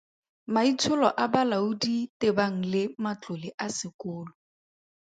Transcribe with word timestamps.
Maitsholo 0.53 1.07
a 1.23 1.25
Balaodi 1.33 1.95
tebang 2.19 2.57
le 2.71 2.81
matlole 3.03 3.49
a 3.65 3.67
sekolo. 3.77 4.31